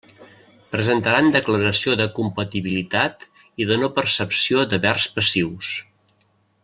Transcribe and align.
Presentaran 0.75 1.27
declaració 1.35 1.93
de 1.99 2.07
compatibilitat 2.19 3.27
i 3.65 3.69
de 3.73 3.77
no 3.83 3.91
percepció 3.99 4.65
d'havers 4.73 5.07
passius. 5.19 5.71